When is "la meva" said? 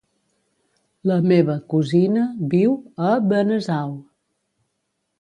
1.11-1.59